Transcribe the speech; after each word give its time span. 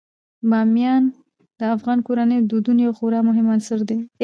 بامیان 0.49 1.03
د 1.57 1.61
افغان 1.75 1.99
کورنیو 2.07 2.43
د 2.43 2.47
دودونو 2.51 2.79
یو 2.85 2.93
خورا 2.97 3.19
مهم 3.29 3.45
عنصر 3.55 3.79
دی. 3.89 3.99